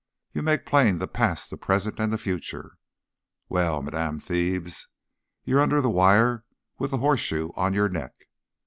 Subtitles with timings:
[0.33, 2.79] You make plain the past, the present, and the future.
[3.49, 4.87] Well, Madame Thebes,
[5.43, 6.43] you're under the wire
[6.79, 8.15] with the horseshoe on your neck."